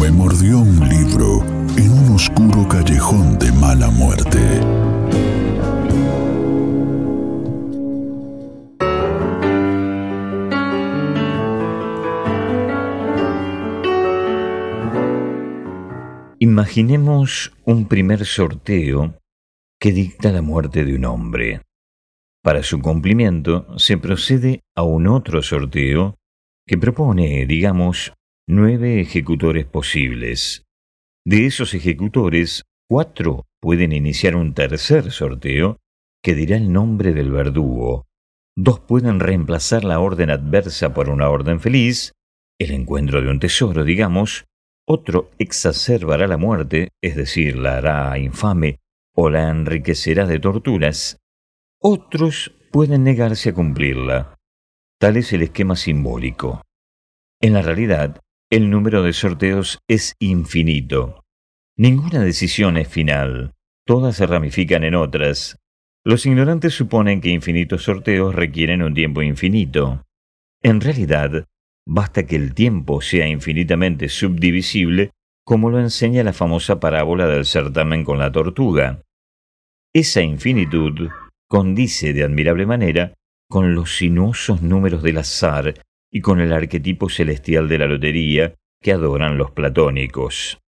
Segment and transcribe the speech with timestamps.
[0.00, 1.42] Me mordió un libro
[1.76, 4.38] en un oscuro callejón de mala muerte.
[16.38, 19.14] Imaginemos un primer sorteo
[19.80, 21.62] que dicta la muerte de un hombre.
[22.42, 26.14] Para su cumplimiento se procede a un otro sorteo
[26.66, 28.12] que propone, digamos,
[28.50, 30.64] nueve ejecutores posibles.
[31.26, 35.76] De esos ejecutores, cuatro pueden iniciar un tercer sorteo
[36.22, 38.06] que dirá el nombre del verdugo.
[38.56, 42.14] Dos pueden reemplazar la orden adversa por una orden feliz,
[42.58, 44.46] el encuentro de un tesoro, digamos,
[44.86, 48.78] otro exacerbará la muerte, es decir, la hará infame
[49.14, 51.18] o la enriquecerá de torturas.
[51.82, 54.36] Otros pueden negarse a cumplirla.
[54.98, 56.62] Tal es el esquema simbólico.
[57.42, 58.18] En la realidad,
[58.50, 61.22] el número de sorteos es infinito.
[61.76, 63.52] Ninguna decisión es final,
[63.86, 65.58] todas se ramifican en otras.
[66.02, 70.06] Los ignorantes suponen que infinitos sorteos requieren un tiempo infinito.
[70.62, 71.44] En realidad,
[71.86, 75.10] basta que el tiempo sea infinitamente subdivisible,
[75.44, 79.02] como lo enseña la famosa parábola del certamen con la tortuga.
[79.94, 81.10] Esa infinitud
[81.48, 83.12] condice de admirable manera
[83.50, 85.74] con los sinuosos números del azar
[86.10, 90.58] y con el arquetipo celestial de la lotería que adoran los platónicos.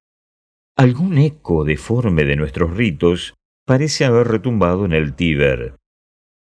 [0.77, 3.35] Algún eco deforme de nuestros ritos
[3.67, 5.77] parece haber retumbado en el Tíber.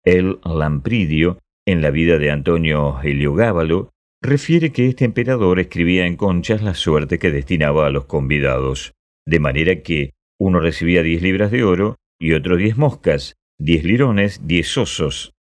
[0.03, 6.61] El Lampridio, en la vida de Antonio Heliogábalo, refiere que este emperador escribía en conchas
[6.61, 8.93] la suerte que destinaba a los convidados,
[9.27, 14.47] de manera que uno recibía diez libras de oro y otro diez moscas, diez lirones,
[14.47, 15.33] diez osos.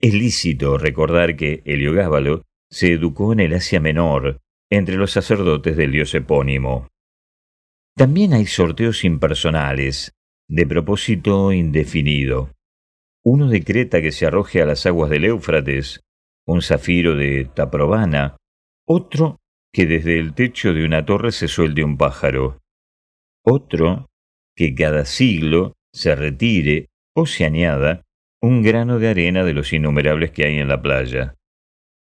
[0.00, 2.42] Es lícito recordar que Heliogábalo
[2.74, 6.88] se educó en el Asia Menor, entre los sacerdotes del dios epónimo.
[7.96, 10.12] También hay sorteos impersonales,
[10.48, 12.50] de propósito indefinido.
[13.24, 16.00] Uno decreta que se arroje a las aguas del Éufrates
[16.46, 18.36] un zafiro de Taprobana,
[18.88, 19.38] otro
[19.72, 22.58] que desde el techo de una torre se suelte un pájaro,
[23.44, 24.06] otro
[24.56, 28.02] que cada siglo se retire o se añada
[28.42, 31.36] un grano de arena de los innumerables que hay en la playa.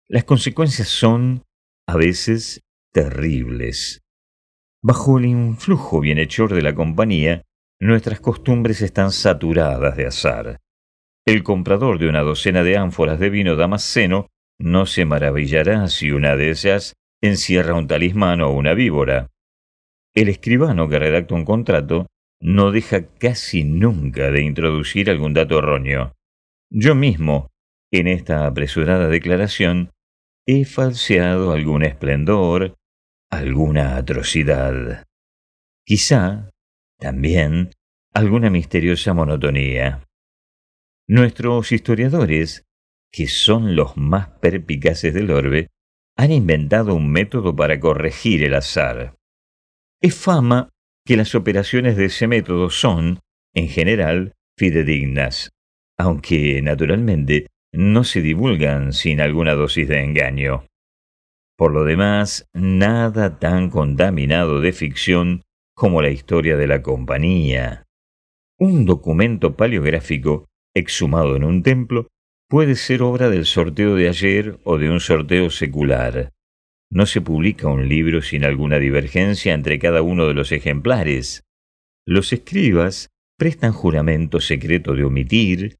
[0.09, 1.43] Las consecuencias son,
[1.87, 2.61] a veces,
[2.93, 4.01] terribles.
[4.83, 7.43] Bajo el influjo bienhechor de la compañía,
[7.79, 10.59] nuestras costumbres están saturadas de azar.
[11.25, 14.27] El comprador de una docena de ánforas de vino damasceno
[14.59, 19.29] no se maravillará si una de ellas encierra un talismán o una víbora.
[20.13, 22.07] El escribano que redacta un contrato
[22.41, 26.13] no deja casi nunca de introducir algún dato erróneo.
[26.69, 27.47] Yo mismo,
[27.89, 29.92] en esta apresurada declaración,
[30.45, 32.75] he falseado algún esplendor,
[33.29, 35.05] alguna atrocidad.
[35.85, 36.49] Quizá,
[36.99, 37.71] también,
[38.13, 40.07] alguna misteriosa monotonía.
[41.07, 42.65] Nuestros historiadores
[43.13, 45.67] que son los más perpicaces del orbe,
[46.17, 49.15] han inventado un método para corregir el azar.
[50.01, 50.69] Es fama
[51.05, 53.19] que las operaciones de ese método son,
[53.53, 55.51] en general, fidedignas,
[55.97, 60.65] aunque, naturalmente, no se divulgan sin alguna dosis de engaño.
[61.57, 65.41] Por lo demás, nada tan contaminado de ficción
[65.75, 67.83] como la historia de la compañía.
[68.59, 70.45] Un documento paleográfico
[70.75, 72.07] exhumado en un templo
[72.47, 76.31] puede ser obra del sorteo de ayer o de un sorteo secular.
[76.91, 81.43] No se publica un libro sin alguna divergencia entre cada uno de los ejemplares.
[82.05, 85.77] Los escribas prestan juramento secreto de omitir,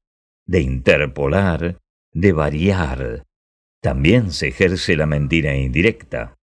[0.47, 1.77] de interpolar,
[2.13, 3.23] de variar.
[3.81, 6.35] También se ejerce la mentira indirecta.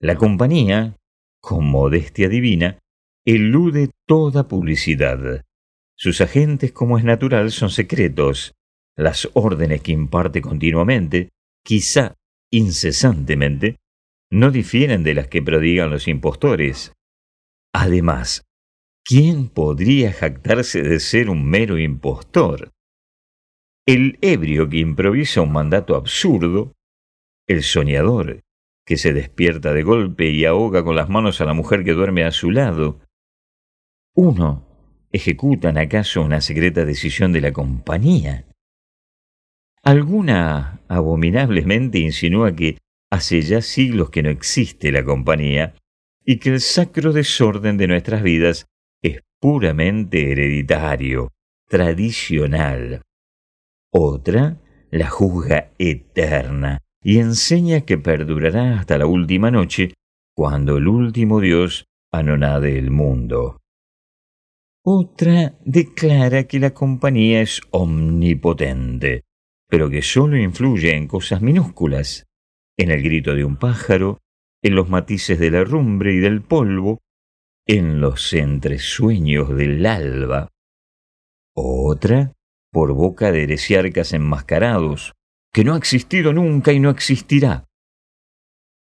[0.00, 0.96] La compañía,
[1.40, 2.78] con modestia divina,
[3.24, 5.44] elude toda publicidad.
[5.96, 8.52] Sus agentes, como es natural, son secretos,
[8.96, 11.30] las órdenes que imparte continuamente,
[11.64, 12.16] quizá
[12.50, 13.76] incesantemente,
[14.30, 16.92] no difieren de las que prodigan los impostores.
[17.72, 18.42] Además,
[19.04, 22.70] ¿quién podría jactarse de ser un mero impostor?
[23.86, 26.72] El ebrio que improvisa un mandato absurdo,
[27.46, 28.40] el soñador
[28.84, 32.24] que se despierta de golpe y ahoga con las manos a la mujer que duerme
[32.24, 33.00] a su lado.
[34.14, 34.66] Uno,
[35.12, 38.46] ¿ejecutan acaso una secreta decisión de la compañía?
[39.82, 42.78] Alguna abominablemente insinúa que
[43.10, 45.74] hace ya siglos que no existe la compañía
[46.24, 48.66] y que el sacro desorden de nuestras vidas
[49.02, 51.32] es puramente hereditario,
[51.68, 53.02] tradicional.
[53.92, 54.60] Otra
[54.90, 59.94] la juzga eterna y enseña que perdurará hasta la última noche,
[60.34, 63.60] cuando el último Dios anonade el mundo.
[64.84, 69.22] Otra declara que la compañía es omnipotente,
[69.68, 72.26] pero que sólo influye en cosas minúsculas,
[72.78, 74.18] en el grito de un pájaro,
[74.62, 76.98] en los matices de la rumbre y del polvo,
[77.66, 80.48] en los entresueños del alba.
[81.54, 82.32] Otra,
[82.72, 85.12] por boca de heresiarcas enmascarados,
[85.52, 87.66] que no ha existido nunca y no existirá.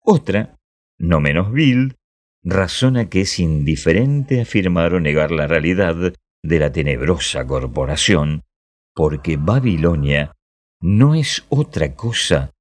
[0.02, 0.56] Otra,
[0.98, 1.96] no menos vil,
[2.44, 6.14] razona que es indiferente afirmar o negar la realidad
[6.44, 8.44] de la tenebrosa corporación,
[8.96, 10.32] porque Babilonia
[10.82, 12.52] no es otra cosa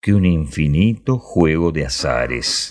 [0.00, 2.70] que un infinito juego de azares.